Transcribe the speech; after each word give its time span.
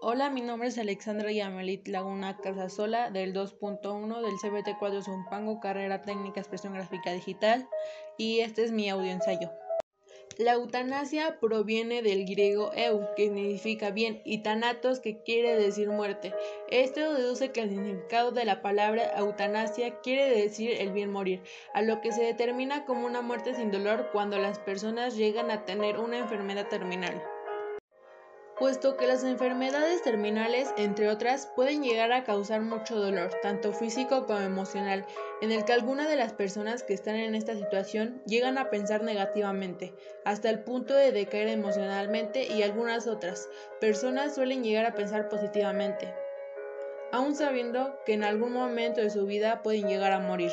Hola, 0.00 0.30
mi 0.30 0.42
nombre 0.42 0.68
es 0.68 0.78
Alexandra 0.78 1.32
Yamelit 1.32 1.88
Laguna 1.88 2.36
Casasola 2.36 3.10
del 3.10 3.34
2.1 3.34 4.22
del 4.22 4.34
CBT4 4.36 5.02
Zumpango, 5.02 5.58
carrera 5.58 6.02
técnica 6.02 6.38
expresión 6.38 6.74
gráfica 6.74 7.12
digital 7.12 7.68
y 8.16 8.38
este 8.38 8.62
es 8.62 8.70
mi 8.70 8.88
audio 8.88 9.10
ensayo. 9.10 9.50
La 10.36 10.52
eutanasia 10.52 11.40
proviene 11.40 12.02
del 12.02 12.26
griego 12.26 12.70
eu, 12.74 13.08
que 13.16 13.24
significa 13.24 13.90
bien, 13.90 14.22
y 14.24 14.44
thanatos, 14.44 15.00
que 15.00 15.20
quiere 15.24 15.56
decir 15.56 15.88
muerte. 15.88 16.32
Esto 16.70 17.14
deduce 17.14 17.50
que 17.50 17.62
el 17.62 17.70
significado 17.70 18.30
de 18.30 18.44
la 18.44 18.62
palabra 18.62 19.18
eutanasia 19.18 19.98
quiere 19.98 20.30
decir 20.30 20.80
el 20.80 20.92
bien 20.92 21.10
morir, 21.10 21.42
a 21.74 21.82
lo 21.82 22.00
que 22.00 22.12
se 22.12 22.22
determina 22.22 22.84
como 22.84 23.04
una 23.04 23.20
muerte 23.20 23.56
sin 23.56 23.72
dolor 23.72 24.10
cuando 24.12 24.38
las 24.38 24.60
personas 24.60 25.16
llegan 25.16 25.50
a 25.50 25.64
tener 25.64 25.98
una 25.98 26.18
enfermedad 26.18 26.68
terminal 26.68 27.20
puesto 28.58 28.96
que 28.96 29.06
las 29.06 29.22
enfermedades 29.24 30.02
terminales, 30.02 30.72
entre 30.76 31.08
otras, 31.08 31.46
pueden 31.54 31.82
llegar 31.82 32.12
a 32.12 32.24
causar 32.24 32.60
mucho 32.60 32.98
dolor, 32.98 33.30
tanto 33.42 33.72
físico 33.72 34.26
como 34.26 34.40
emocional, 34.40 35.06
en 35.40 35.52
el 35.52 35.64
que 35.64 35.72
algunas 35.72 36.08
de 36.08 36.16
las 36.16 36.32
personas 36.32 36.82
que 36.82 36.94
están 36.94 37.16
en 37.16 37.34
esta 37.34 37.54
situación 37.54 38.20
llegan 38.26 38.58
a 38.58 38.70
pensar 38.70 39.02
negativamente, 39.02 39.94
hasta 40.24 40.50
el 40.50 40.64
punto 40.64 40.94
de 40.94 41.12
decaer 41.12 41.48
emocionalmente 41.48 42.46
y 42.46 42.62
algunas 42.62 43.06
otras 43.06 43.48
personas 43.80 44.34
suelen 44.34 44.64
llegar 44.64 44.86
a 44.86 44.94
pensar 44.94 45.28
positivamente, 45.28 46.12
aun 47.12 47.36
sabiendo 47.36 47.98
que 48.04 48.14
en 48.14 48.24
algún 48.24 48.52
momento 48.52 49.00
de 49.00 49.10
su 49.10 49.24
vida 49.26 49.62
pueden 49.62 49.86
llegar 49.88 50.12
a 50.12 50.18
morir. 50.18 50.52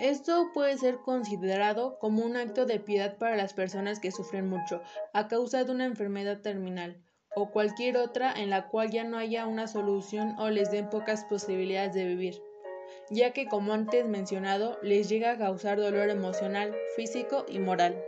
Esto 0.00 0.50
puede 0.54 0.78
ser 0.78 0.96
considerado 0.96 1.98
como 1.98 2.24
un 2.24 2.34
acto 2.38 2.64
de 2.64 2.80
piedad 2.80 3.18
para 3.18 3.36
las 3.36 3.52
personas 3.52 4.00
que 4.00 4.10
sufren 4.10 4.48
mucho 4.48 4.80
a 5.12 5.28
causa 5.28 5.62
de 5.64 5.72
una 5.72 5.84
enfermedad 5.84 6.40
terminal 6.40 6.96
o 7.36 7.50
cualquier 7.50 7.98
otra 7.98 8.32
en 8.32 8.48
la 8.48 8.68
cual 8.68 8.90
ya 8.90 9.04
no 9.04 9.18
haya 9.18 9.46
una 9.46 9.68
solución 9.68 10.36
o 10.38 10.48
les 10.48 10.70
den 10.70 10.88
pocas 10.88 11.26
posibilidades 11.26 11.92
de 11.92 12.06
vivir, 12.06 12.42
ya 13.10 13.34
que 13.34 13.46
como 13.46 13.74
antes 13.74 14.06
mencionado 14.06 14.78
les 14.80 15.10
llega 15.10 15.32
a 15.32 15.38
causar 15.38 15.78
dolor 15.78 16.08
emocional, 16.08 16.74
físico 16.96 17.44
y 17.46 17.58
moral. 17.58 18.02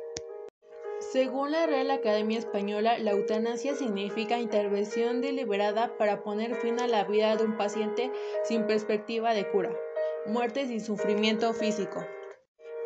Según 1.13 1.53
la 1.53 1.67
Real 1.67 1.91
Academia 1.91 2.39
Española, 2.39 2.97
la 2.97 3.11
eutanasia 3.11 3.75
significa 3.75 4.39
intervención 4.39 5.21
deliberada 5.21 5.95
para 5.99 6.23
poner 6.23 6.55
fin 6.55 6.81
a 6.81 6.87
la 6.87 7.05
vida 7.05 7.37
de 7.37 7.45
un 7.45 7.59
paciente 7.59 8.11
sin 8.45 8.67
perspectiva 8.67 9.35
de 9.35 9.47
cura 9.51 9.73
muerte 10.27 10.67
sin 10.67 10.81
sufrimiento 10.81 11.53
físico. 11.53 12.05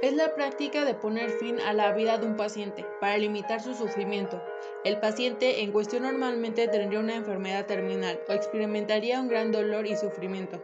Es 0.02 0.12
la 0.12 0.34
práctica 0.34 0.84
de 0.84 0.94
poner 0.94 1.30
fin 1.30 1.58
a 1.60 1.72
la 1.72 1.92
vida 1.92 2.18
de 2.18 2.26
un 2.26 2.36
paciente 2.36 2.84
para 3.00 3.16
limitar 3.16 3.62
su 3.62 3.74
sufrimiento. 3.74 4.42
El 4.84 5.00
paciente 5.00 5.62
en 5.62 5.72
cuestión 5.72 6.02
normalmente 6.02 6.68
tendría 6.68 7.00
una 7.00 7.16
enfermedad 7.16 7.64
terminal 7.66 8.20
o 8.28 8.32
experimentaría 8.32 9.20
un 9.20 9.28
gran 9.28 9.52
dolor 9.52 9.86
y 9.86 9.96
sufrimiento, 9.96 10.62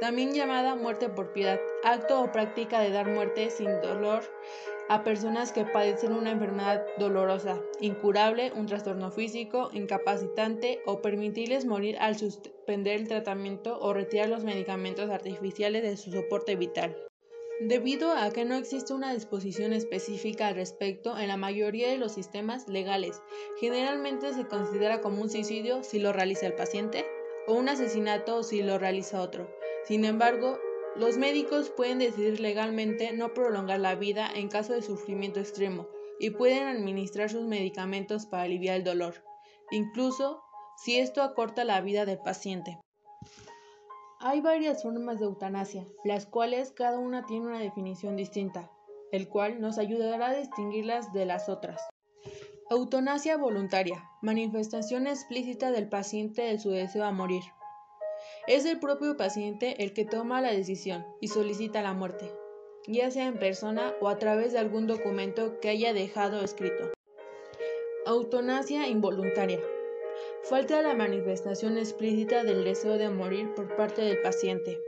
también 0.00 0.32
llamada 0.32 0.74
muerte 0.74 1.08
por 1.08 1.32
piedad, 1.32 1.58
acto 1.82 2.20
o 2.20 2.30
práctica 2.30 2.80
de 2.80 2.90
dar 2.90 3.06
muerte 3.06 3.50
sin 3.50 3.80
dolor 3.80 4.22
a 4.88 5.02
personas 5.04 5.52
que 5.52 5.64
padecen 5.64 6.12
una 6.12 6.32
enfermedad 6.32 6.84
dolorosa, 6.98 7.60
incurable, 7.80 8.52
un 8.54 8.66
trastorno 8.66 9.10
físico, 9.10 9.70
incapacitante 9.72 10.82
o 10.86 11.00
permitirles 11.00 11.64
morir 11.64 11.96
al 11.98 12.18
suspender 12.18 13.00
el 13.00 13.08
tratamiento 13.08 13.78
o 13.80 13.92
retirar 13.92 14.28
los 14.28 14.44
medicamentos 14.44 15.10
artificiales 15.10 15.82
de 15.82 15.96
su 15.96 16.10
soporte 16.12 16.56
vital. 16.56 16.96
Debido 17.60 18.12
a 18.12 18.30
que 18.30 18.44
no 18.44 18.56
existe 18.56 18.92
una 18.92 19.14
disposición 19.14 19.72
específica 19.72 20.48
al 20.48 20.56
respecto 20.56 21.16
en 21.16 21.28
la 21.28 21.36
mayoría 21.36 21.88
de 21.88 21.98
los 21.98 22.12
sistemas 22.12 22.68
legales, 22.68 23.22
generalmente 23.60 24.34
se 24.34 24.46
considera 24.46 25.00
como 25.00 25.22
un 25.22 25.30
suicidio 25.30 25.84
si 25.84 26.00
lo 26.00 26.12
realiza 26.12 26.46
el 26.46 26.54
paciente 26.54 27.06
o 27.46 27.54
un 27.54 27.68
asesinato 27.68 28.42
si 28.42 28.62
lo 28.62 28.78
realiza 28.78 29.22
otro. 29.22 29.48
Sin 29.84 30.04
embargo, 30.04 30.58
los 30.96 31.16
médicos 31.18 31.70
pueden 31.70 31.98
decidir 31.98 32.40
legalmente 32.40 33.12
no 33.12 33.34
prolongar 33.34 33.80
la 33.80 33.94
vida 33.94 34.28
en 34.32 34.48
caso 34.48 34.72
de 34.72 34.82
sufrimiento 34.82 35.40
extremo 35.40 35.88
y 36.20 36.30
pueden 36.30 36.68
administrar 36.68 37.30
sus 37.30 37.44
medicamentos 37.44 38.26
para 38.26 38.44
aliviar 38.44 38.76
el 38.76 38.84
dolor, 38.84 39.24
incluso 39.70 40.42
si 40.76 40.98
esto 40.98 41.22
acorta 41.22 41.64
la 41.64 41.80
vida 41.80 42.04
del 42.04 42.18
paciente. 42.18 42.78
Hay 44.20 44.40
varias 44.40 44.82
formas 44.82 45.18
de 45.18 45.26
eutanasia, 45.26 45.86
las 46.04 46.26
cuales 46.26 46.72
cada 46.72 46.98
una 46.98 47.26
tiene 47.26 47.46
una 47.46 47.58
definición 47.58 48.16
distinta, 48.16 48.70
el 49.12 49.28
cual 49.28 49.60
nos 49.60 49.78
ayudará 49.78 50.28
a 50.28 50.34
distinguirlas 50.34 51.12
de 51.12 51.26
las 51.26 51.48
otras. 51.48 51.80
Eutanasia 52.70 53.36
voluntaria, 53.36 54.08
manifestación 54.22 55.06
explícita 55.06 55.70
del 55.70 55.88
paciente 55.88 56.42
de 56.42 56.58
su 56.58 56.70
deseo 56.70 57.04
a 57.04 57.12
morir. 57.12 57.42
Es 58.46 58.66
el 58.66 58.78
propio 58.78 59.16
paciente 59.16 59.82
el 59.82 59.94
que 59.94 60.04
toma 60.04 60.42
la 60.42 60.52
decisión 60.52 61.06
y 61.18 61.28
solicita 61.28 61.80
la 61.80 61.94
muerte, 61.94 62.30
ya 62.86 63.10
sea 63.10 63.26
en 63.26 63.38
persona 63.38 63.94
o 64.02 64.08
a 64.08 64.18
través 64.18 64.52
de 64.52 64.58
algún 64.58 64.86
documento 64.86 65.58
que 65.60 65.70
haya 65.70 65.94
dejado 65.94 66.42
escrito. 66.44 66.92
Autonasia 68.04 68.86
involuntaria. 68.86 69.60
Falta 70.42 70.82
la 70.82 70.94
manifestación 70.94 71.78
explícita 71.78 72.44
del 72.44 72.64
deseo 72.64 72.98
de 72.98 73.08
morir 73.08 73.54
por 73.54 73.74
parte 73.76 74.02
del 74.02 74.20
paciente. 74.20 74.78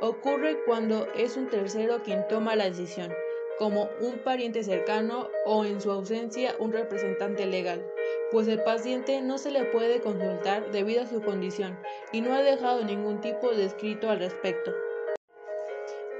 Ocurre 0.00 0.64
cuando 0.64 1.06
es 1.14 1.36
un 1.36 1.48
tercero 1.48 2.02
quien 2.02 2.26
toma 2.26 2.56
la 2.56 2.64
decisión, 2.64 3.12
como 3.58 3.88
un 4.00 4.18
pariente 4.18 4.62
cercano 4.62 5.28
o 5.44 5.64
en 5.64 5.80
su 5.80 5.90
ausencia 5.90 6.54
un 6.58 6.72
representante 6.72 7.46
legal 7.46 7.84
pues 8.30 8.46
el 8.48 8.62
paciente 8.62 9.22
no 9.22 9.38
se 9.38 9.50
le 9.50 9.64
puede 9.64 10.00
consultar 10.00 10.70
debido 10.70 11.02
a 11.02 11.06
su 11.06 11.22
condición 11.22 11.78
y 12.12 12.20
no 12.20 12.34
ha 12.34 12.42
dejado 12.42 12.84
ningún 12.84 13.20
tipo 13.20 13.50
de 13.50 13.64
escrito 13.64 14.10
al 14.10 14.18
respecto. 14.18 14.74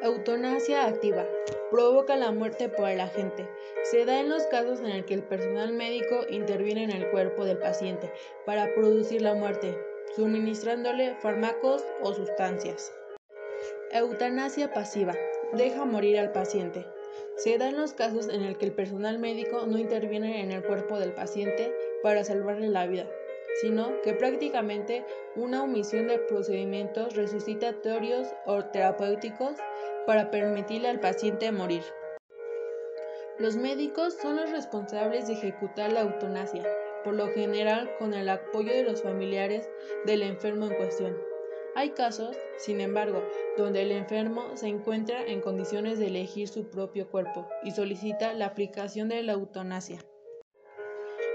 Eutanasia 0.02 0.86
activa. 0.86 1.26
Provoca 1.70 2.16
la 2.16 2.30
muerte 2.30 2.68
por 2.68 2.88
el 2.88 3.00
agente. 3.00 3.46
Se 3.82 4.06
da 4.06 4.20
en 4.20 4.30
los 4.30 4.44
casos 4.44 4.80
en 4.80 4.86
el 4.86 5.04
que 5.04 5.14
el 5.14 5.22
personal 5.22 5.72
médico 5.72 6.20
interviene 6.30 6.84
en 6.84 6.92
el 6.92 7.10
cuerpo 7.10 7.44
del 7.44 7.58
paciente 7.58 8.10
para 8.46 8.72
producir 8.74 9.20
la 9.20 9.34
muerte, 9.34 9.76
suministrándole 10.16 11.16
fármacos 11.16 11.84
o 12.00 12.14
sustancias. 12.14 12.92
Eutanasia 13.92 14.72
pasiva. 14.72 15.14
Deja 15.52 15.84
morir 15.84 16.18
al 16.18 16.32
paciente. 16.32 16.86
Se 17.38 17.56
da 17.56 17.68
en 17.68 17.76
los 17.76 17.92
casos 17.92 18.28
en 18.28 18.42
el 18.42 18.58
que 18.58 18.66
el 18.66 18.72
personal 18.72 19.20
médico 19.20 19.64
no 19.64 19.78
interviene 19.78 20.42
en 20.42 20.50
el 20.50 20.64
cuerpo 20.64 20.98
del 20.98 21.12
paciente 21.12 21.72
para 22.02 22.24
salvarle 22.24 22.68
la 22.68 22.88
vida, 22.88 23.06
sino 23.60 24.02
que 24.02 24.12
prácticamente 24.12 25.04
una 25.36 25.62
omisión 25.62 26.08
de 26.08 26.18
procedimientos 26.18 27.14
resucitatorios 27.14 28.26
o 28.44 28.64
terapéuticos 28.64 29.52
para 30.04 30.32
permitirle 30.32 30.88
al 30.88 30.98
paciente 30.98 31.52
morir. 31.52 31.84
Los 33.38 33.56
médicos 33.56 34.14
son 34.20 34.34
los 34.34 34.50
responsables 34.50 35.28
de 35.28 35.34
ejecutar 35.34 35.92
la 35.92 36.00
eutanasia, 36.00 36.66
por 37.04 37.14
lo 37.14 37.28
general 37.28 37.88
con 38.00 38.14
el 38.14 38.28
apoyo 38.30 38.72
de 38.72 38.82
los 38.82 39.02
familiares 39.02 39.70
del 40.06 40.22
enfermo 40.22 40.66
en 40.66 40.74
cuestión. 40.74 41.16
Hay 41.74 41.90
casos, 41.90 42.36
sin 42.56 42.80
embargo, 42.80 43.22
donde 43.56 43.82
el 43.82 43.92
enfermo 43.92 44.56
se 44.56 44.66
encuentra 44.66 45.24
en 45.24 45.40
condiciones 45.40 45.98
de 45.98 46.08
elegir 46.08 46.48
su 46.48 46.68
propio 46.70 47.08
cuerpo 47.08 47.48
y 47.62 47.70
solicita 47.70 48.32
la 48.32 48.46
aplicación 48.46 49.08
de 49.08 49.22
la 49.22 49.34
eutanasia. 49.34 49.98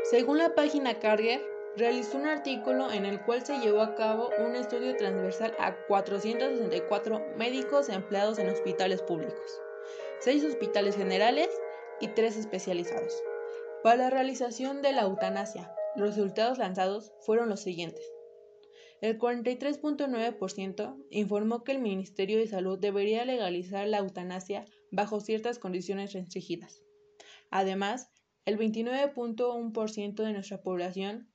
Según 0.04 0.38
la 0.38 0.54
página 0.54 1.00
Carger, 1.00 1.42
realizó 1.76 2.18
un 2.18 2.28
artículo 2.28 2.92
en 2.92 3.06
el 3.06 3.22
cual 3.24 3.46
se 3.46 3.58
llevó 3.60 3.82
a 3.82 3.96
cabo 3.96 4.30
un 4.46 4.56
estudio 4.56 4.96
transversal 4.96 5.56
a 5.60 5.76
464 5.88 7.22
médicos 7.38 7.90
empleados 7.90 8.38
en 8.38 8.50
hospitales 8.50 9.02
públicos, 9.02 9.62
6 10.20 10.46
hospitales 10.46 10.96
generales 10.96 11.50
y 12.00 12.10
3 12.10 12.38
especializados. 12.38 13.24
Para 13.82 13.96
la 13.96 14.10
realización 14.10 14.82
de 14.82 14.92
la 14.92 15.04
eutanasia, 15.04 15.74
los 15.96 16.10
resultados 16.10 16.58
lanzados 16.58 17.14
fueron 17.22 17.50
los 17.50 17.62
siguientes. 17.62 18.13
El 19.04 19.20
43.9% 19.20 20.96
informó 21.10 21.66
que 21.66 21.74
el 21.74 21.80
Ministerio 21.80 22.38
de 22.38 22.48
Salud 22.48 22.80
debería 22.80 23.26
legalizar 23.26 23.86
la 23.86 23.98
eutanasia 23.98 24.64
bajo 24.92 25.20
ciertas 25.20 25.60
condiciones 25.60 26.14
restringidas. 26.14 26.82
Además, 27.52 28.10
el 28.46 28.58
29.1% 28.58 30.24
de 30.24 30.32
nuestra 30.32 30.62
población 30.62 31.30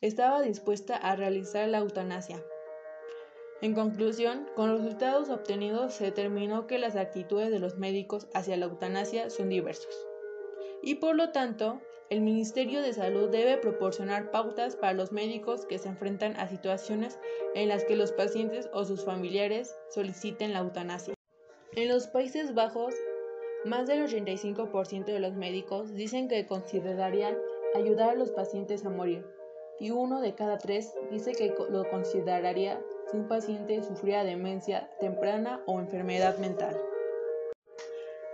estaba 0.00 0.42
dispuesta 0.42 0.96
a 0.96 1.14
realizar 1.14 1.68
la 1.68 1.78
eutanasia. 1.78 2.42
En 3.60 3.74
conclusión, 3.74 4.48
con 4.56 4.72
los 4.72 4.82
resultados 4.82 5.28
obtenidos 5.28 5.94
se 5.94 6.06
determinó 6.06 6.66
que 6.66 6.80
las 6.80 6.96
actitudes 6.96 7.52
de 7.52 7.60
los 7.60 7.78
médicos 7.78 8.26
hacia 8.34 8.56
la 8.56 8.66
eutanasia 8.66 9.30
son 9.30 9.48
diversos. 9.48 9.94
Y 10.82 10.96
por 10.96 11.14
lo 11.14 11.30
tanto, 11.30 11.80
el 12.12 12.20
Ministerio 12.20 12.82
de 12.82 12.92
Salud 12.92 13.30
debe 13.30 13.56
proporcionar 13.56 14.30
pautas 14.30 14.76
para 14.76 14.92
los 14.92 15.12
médicos 15.12 15.64
que 15.64 15.78
se 15.78 15.88
enfrentan 15.88 16.36
a 16.36 16.46
situaciones 16.46 17.18
en 17.54 17.70
las 17.70 17.86
que 17.86 17.96
los 17.96 18.12
pacientes 18.12 18.68
o 18.74 18.84
sus 18.84 19.02
familiares 19.02 19.74
soliciten 19.88 20.52
la 20.52 20.58
eutanasia. 20.58 21.14
En 21.74 21.88
los 21.88 22.08
Países 22.08 22.52
Bajos, 22.52 22.94
más 23.64 23.86
del 23.86 24.06
85% 24.06 25.06
de 25.06 25.20
los 25.20 25.32
médicos 25.36 25.94
dicen 25.94 26.28
que 26.28 26.46
considerarían 26.46 27.34
ayudar 27.74 28.10
a 28.10 28.14
los 28.14 28.30
pacientes 28.30 28.84
a 28.84 28.90
morir, 28.90 29.24
y 29.80 29.90
uno 29.90 30.20
de 30.20 30.34
cada 30.34 30.58
tres 30.58 30.92
dice 31.10 31.32
que 31.32 31.54
lo 31.70 31.88
consideraría 31.88 32.78
si 33.10 33.16
un 33.16 33.26
paciente 33.26 33.82
sufría 33.82 34.22
demencia 34.22 34.90
temprana 35.00 35.62
o 35.64 35.80
enfermedad 35.80 36.36
mental. 36.36 36.76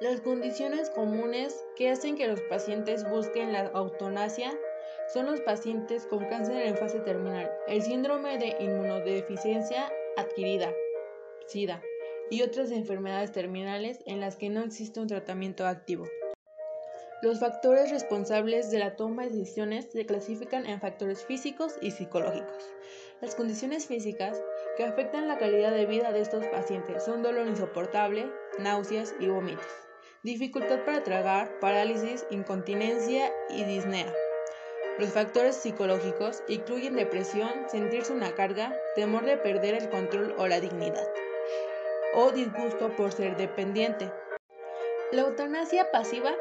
Las 0.01 0.21
condiciones 0.21 0.91
comunes 0.91 1.67
que 1.75 1.91
hacen 1.91 2.15
que 2.15 2.29
los 2.29 2.41
pacientes 2.43 3.09
busquen 3.11 3.53
la 3.53 3.65
eutanasia 3.75 4.57
son 5.13 5.27
los 5.27 5.41
pacientes 5.41 6.07
con 6.07 6.25
cáncer 6.27 6.67
en 6.67 6.77
fase 6.77 7.01
terminal, 7.01 7.51
el 7.67 7.83
síndrome 7.83 8.39
de 8.39 8.55
inmunodeficiencia 8.61 9.91
adquirida, 10.17 10.73
SIDA, 11.49 11.83
y 12.31 12.43
otras 12.43 12.71
enfermedades 12.71 13.33
terminales 13.33 13.99
en 14.07 14.21
las 14.21 14.37
que 14.37 14.51
no 14.51 14.63
existe 14.63 15.01
un 15.01 15.09
tratamiento 15.09 15.67
activo. 15.67 16.07
Los 17.21 17.41
factores 17.41 17.91
responsables 17.91 18.71
de 18.71 18.79
la 18.79 18.95
toma 18.95 19.25
de 19.25 19.31
decisiones 19.31 19.87
se 19.91 20.07
clasifican 20.07 20.67
en 20.67 20.81
factores 20.81 21.25
físicos 21.25 21.75
y 21.81 21.91
psicológicos. 21.91 22.71
Las 23.21 23.35
condiciones 23.35 23.89
físicas 23.89 24.41
que 24.77 24.85
afectan 24.85 25.27
la 25.27 25.39
calidad 25.39 25.73
de 25.73 25.87
vida 25.87 26.13
de 26.13 26.21
estos 26.21 26.47
pacientes 26.47 27.05
son 27.05 27.25
dolor 27.25 27.49
insoportable, 27.49 28.31
náuseas 28.61 29.13
y 29.19 29.27
vómitos, 29.27 29.67
dificultad 30.23 30.81
para 30.85 31.03
tragar, 31.05 31.61
parálisis, 31.61 32.27
incontinencia 32.31 33.33
y 33.51 33.65
disnea. 33.65 34.13
Los 34.99 35.11
factores 35.11 35.55
psicológicos 35.55 36.43
incluyen 36.49 36.97
depresión, 36.97 37.51
sentirse 37.69 38.13
una 38.13 38.35
carga, 38.35 38.77
temor 38.97 39.25
de 39.25 39.37
perder 39.37 39.75
el 39.75 39.89
control 39.91 40.35
o 40.37 40.49
la 40.49 40.61
dignidad, 40.61 41.09
o 42.15 42.33
disgusto 42.33 42.91
por 42.97 43.13
ser 43.13 43.37
dependiente. 43.37 44.11
La 45.13 45.23
eutanasia 45.23 45.91
pasiva 45.93 46.35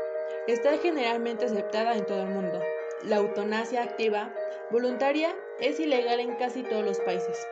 está 0.47 0.77
generalmente 0.77 1.45
aceptada 1.45 1.95
en 1.95 2.05
todo 2.05 2.23
el 2.23 2.29
mundo. 2.29 2.59
La 3.03 3.17
eutanasia 3.17 3.83
activa 3.83 4.33
voluntaria 4.71 5.35
es 5.59 5.79
ilegal 5.79 6.19
en 6.19 6.35
casi 6.35 6.63
todos 6.63 6.83
los 6.83 6.99
países. 7.01 7.47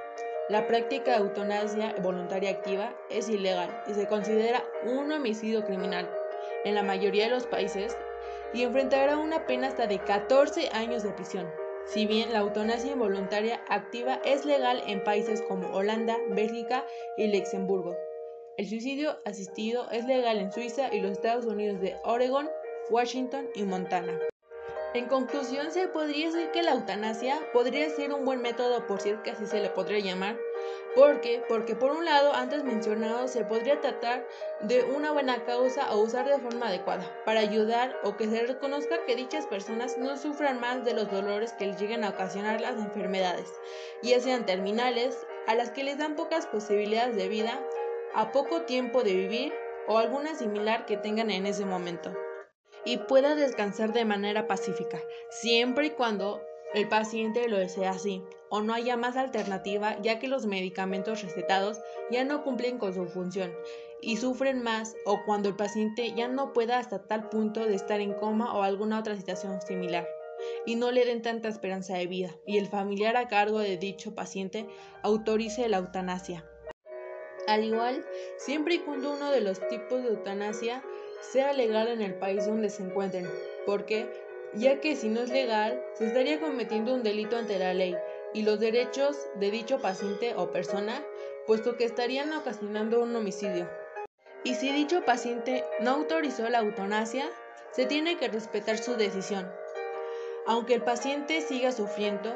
La 0.47 0.68
práctica 0.68 1.13
de 1.13 1.18
eutanasia 1.25 1.95
voluntaria 2.03 2.51
activa 2.51 2.94
es 3.09 3.30
ilegal 3.30 3.81
y 3.88 3.95
se 3.95 4.06
considera 4.06 4.63
un 4.83 5.12
homicidio 5.12 5.65
criminal 5.65 6.07
en 6.65 6.75
la 6.75 6.83
mayoría 6.83 7.24
de 7.24 7.31
los 7.31 7.47
países 7.47 7.97
y 8.53 8.62
enfrentará 8.62 9.18
una 9.18 9.47
pena 9.47 9.69
hasta 9.69 9.88
de 9.88 9.97
14 9.97 10.69
años 10.71 11.01
de 11.01 11.09
prisión. 11.09 11.50
Si 11.88 12.06
bien 12.06 12.31
la 12.31 12.39
eutanasia 12.39 12.92
involuntaria 12.92 13.59
activa 13.69 14.21
es 14.24 14.45
legal 14.45 14.83
en 14.86 15.03
países 15.03 15.42
como 15.42 15.68
Holanda, 15.75 16.15
Bélgica 16.30 16.86
y 17.18 17.25
Luxemburgo. 17.25 17.95
El 18.57 18.69
suicidio 18.69 19.18
asistido 19.25 19.89
es 19.89 20.06
legal 20.06 20.38
en 20.38 20.51
Suiza 20.51 20.94
y 20.94 21.01
los 21.01 21.13
Estados 21.13 21.45
Unidos 21.45 21.81
de 21.81 21.95
Oregon, 22.03 22.47
Washington 22.92 23.50
y 23.56 23.63
Montana. 23.63 24.19
En 24.95 25.07
conclusión, 25.07 25.71
se 25.71 25.89
podría 25.89 26.27
decir 26.27 26.51
que 26.51 26.63
la 26.63 26.71
eutanasia 26.71 27.38
podría 27.51 27.89
ser 27.89 28.13
un 28.13 28.24
buen 28.24 28.42
método, 28.42 28.88
por 28.88 29.01
cierto 29.01 29.24
que 29.24 29.31
así 29.31 29.45
se 29.45 29.59
le 29.59 29.69
podría 29.69 30.00
llamar. 30.00 30.38
¿Por 30.95 31.19
qué? 31.19 31.44
Porque 31.50 31.75
por 31.75 31.92
un 31.92 32.06
lado, 32.06 32.33
antes 32.33 32.63
mencionado, 32.63 33.27
se 33.27 33.44
podría 33.44 33.81
tratar 33.81 34.25
de 34.62 34.83
una 34.83 35.12
buena 35.12 35.44
causa 35.44 35.94
o 35.94 36.00
usar 36.00 36.30
de 36.30 36.39
forma 36.39 36.69
adecuada 36.69 37.03
para 37.25 37.42
ayudar 37.42 37.94
o 38.06 38.15
que 38.15 38.30
se 38.30 38.47
reconozca 38.47 39.03
que 39.06 39.18
dichas 39.18 39.47
personas 39.47 39.97
no 39.97 40.15
sufran 40.15 40.62
más 40.62 40.86
de 40.86 40.94
los 40.94 41.12
dolores 41.12 41.51
que 41.51 41.65
les 41.65 41.77
lleguen 41.77 42.06
a 42.06 42.12
ocasionar 42.12 42.62
las 42.62 42.77
enfermedades, 42.77 43.51
ya 44.01 44.21
sean 44.21 44.45
terminales, 44.45 45.27
a 45.45 45.56
las 45.56 45.71
que 45.71 45.83
les 45.83 45.97
dan 45.97 46.15
pocas 46.15 46.47
posibilidades 46.47 47.18
de 47.18 47.27
vida, 47.27 47.59
a 48.13 48.31
poco 48.31 48.62
tiempo 48.62 49.03
de 49.03 49.13
vivir 49.13 49.53
o 49.89 49.97
alguna 49.97 50.36
similar 50.36 50.86
que 50.86 50.95
tengan 50.95 51.31
en 51.31 51.47
ese 51.47 51.65
momento 51.65 52.15
y 52.85 52.97
pueda 52.97 53.35
descansar 53.35 53.91
de 53.93 54.05
manera 54.05 54.47
pacífica, 54.47 55.01
siempre 55.29 55.87
y 55.87 55.89
cuando 55.91 56.41
el 56.73 56.87
paciente 56.87 57.47
lo 57.47 57.57
desea 57.57 57.91
así 57.91 58.21
o 58.49 58.61
no 58.61 58.73
haya 58.73 58.97
más 58.97 59.15
alternativa 59.15 59.97
ya 60.01 60.19
que 60.19 60.27
los 60.27 60.45
medicamentos 60.45 61.23
recetados 61.23 61.79
ya 62.11 62.23
no 62.25 62.43
cumplen 62.43 62.77
con 62.77 62.93
su 62.93 63.05
función 63.05 63.53
y 64.01 64.17
sufren 64.17 64.61
más 64.61 64.95
o 65.05 65.23
cuando 65.25 65.49
el 65.49 65.55
paciente 65.55 66.13
ya 66.13 66.27
no 66.27 66.53
pueda 66.53 66.77
hasta 66.77 67.07
tal 67.07 67.29
punto 67.29 67.65
de 67.65 67.75
estar 67.75 68.01
en 68.01 68.13
coma 68.13 68.53
o 68.53 68.61
alguna 68.61 68.99
otra 68.99 69.15
situación 69.15 69.61
similar 69.61 70.07
y 70.65 70.75
no 70.75 70.91
le 70.91 71.05
den 71.05 71.21
tanta 71.21 71.47
esperanza 71.47 71.97
de 71.97 72.07
vida 72.07 72.35
y 72.45 72.57
el 72.57 72.67
familiar 72.67 73.15
a 73.15 73.27
cargo 73.27 73.59
de 73.59 73.77
dicho 73.77 74.13
paciente 74.13 74.67
autorice 75.01 75.69
la 75.69 75.77
eutanasia. 75.77 76.45
Al 77.47 77.63
igual, 77.63 78.03
siempre 78.37 78.75
y 78.75 78.79
cuando 78.79 79.13
uno 79.13 79.31
de 79.31 79.41
los 79.41 79.65
tipos 79.67 80.01
de 80.01 80.09
eutanasia 80.09 80.83
sea 81.31 81.54
legal 81.54 81.88
en 81.88 82.01
el 82.01 82.13
país 82.13 82.45
donde 82.45 82.69
se 82.69 82.83
encuentren. 82.83 83.27
¿Por 83.66 83.86
qué? 83.86 84.07
Ya 84.54 84.80
que 84.80 84.95
si 84.95 85.10
no 85.10 85.22
es 85.22 85.30
legal, 85.30 85.81
se 85.95 86.07
estaría 86.07 86.39
cometiendo 86.39 86.94
un 86.94 87.04
delito 87.04 87.36
ante 87.38 87.60
la 87.60 87.74
ley 87.74 87.95
y 88.33 88.44
los 88.44 88.60
derechos 88.60 89.18
de 89.36 89.51
dicho 89.51 89.80
paciente 89.80 90.33
o 90.36 90.51
persona, 90.51 91.04
puesto 91.48 91.75
que 91.75 91.86
estarían 91.86 92.31
ocasionando 92.33 93.01
un 93.01 93.16
homicidio. 93.16 93.69
Y 94.44 94.56
si 94.56 94.72
dicho 94.72 95.04
paciente 95.04 95.63
no 95.81 95.92
autorizó 95.92 96.48
la 96.50 96.60
eutanasia, 96.60 97.30
se 97.71 97.86
tiene 97.86 98.18
que 98.18 98.28
respetar 98.28 98.78
su 98.78 98.95
decisión. 98.95 99.51
Aunque 100.45 100.75
el 100.75 100.83
paciente 100.83 101.42
siga 101.42 101.71
sufriendo, 101.71 102.33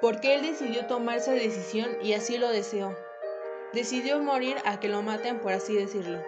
porque 0.00 0.34
él 0.34 0.42
decidió 0.42 0.86
tomar 0.86 1.18
esa 1.18 1.32
decisión 1.32 1.96
y 2.02 2.14
así 2.14 2.36
lo 2.36 2.48
deseó. 2.48 2.96
Decidió 3.72 4.18
morir 4.18 4.56
a 4.64 4.80
que 4.80 4.88
lo 4.88 5.00
maten, 5.02 5.38
por 5.38 5.52
así 5.52 5.74
decirlo. 5.74 6.20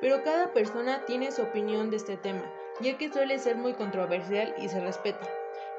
Pero 0.00 0.22
cada 0.22 0.52
persona 0.52 1.04
tiene 1.06 1.30
su 1.30 1.42
opinión 1.42 1.90
de 1.90 1.96
este 1.96 2.16
tema, 2.16 2.44
ya 2.80 2.96
que 2.96 3.12
suele 3.12 3.38
ser 3.38 3.56
muy 3.56 3.74
controversial 3.74 4.54
y 4.58 4.68
se 4.68 4.80
respeta, 4.80 5.28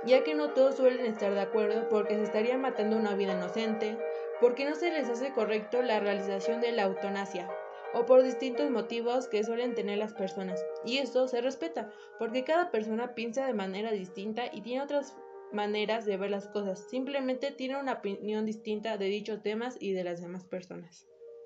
ya 0.05 0.23
que 0.23 0.35
no 0.35 0.51
todos 0.51 0.75
suelen 0.75 1.05
estar 1.05 1.33
de 1.33 1.41
acuerdo 1.41 1.89
porque 1.89 2.15
se 2.15 2.23
estaría 2.23 2.57
matando 2.57 2.97
una 2.97 3.15
vida 3.15 3.33
inocente, 3.33 3.97
porque 4.39 4.65
no 4.65 4.75
se 4.75 4.91
les 4.91 5.09
hace 5.09 5.31
correcto 5.33 5.81
la 5.81 5.99
realización 5.99 6.61
de 6.61 6.71
la 6.71 6.83
eutanasia, 6.83 7.49
o 7.93 8.05
por 8.05 8.23
distintos 8.23 8.69
motivos 8.69 9.27
que 9.27 9.43
suelen 9.43 9.75
tener 9.75 9.97
las 9.97 10.13
personas. 10.13 10.63
Y 10.85 10.97
esto 10.97 11.27
se 11.27 11.41
respeta, 11.41 11.91
porque 12.19 12.43
cada 12.43 12.71
persona 12.71 13.15
piensa 13.15 13.45
de 13.45 13.53
manera 13.53 13.91
distinta 13.91 14.43
y 14.51 14.61
tiene 14.61 14.83
otras 14.83 15.15
maneras 15.51 16.05
de 16.05 16.17
ver 16.17 16.31
las 16.31 16.47
cosas, 16.47 16.87
simplemente 16.89 17.51
tiene 17.51 17.79
una 17.79 17.93
opinión 17.93 18.45
distinta 18.45 18.97
de 18.97 19.05
dichos 19.05 19.41
temas 19.41 19.77
y 19.79 19.91
de 19.91 20.03
las 20.03 20.21
demás 20.21 20.45
personas. 20.45 21.07